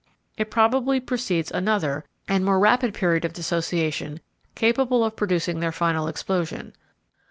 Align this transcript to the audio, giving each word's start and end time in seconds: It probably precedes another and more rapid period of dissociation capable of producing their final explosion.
It 0.35 0.49
probably 0.49 0.99
precedes 0.99 1.51
another 1.51 2.05
and 2.27 2.43
more 2.43 2.57
rapid 2.57 2.91
period 2.95 3.23
of 3.23 3.33
dissociation 3.33 4.19
capable 4.55 5.05
of 5.05 5.15
producing 5.15 5.59
their 5.59 5.71
final 5.71 6.07
explosion. 6.07 6.73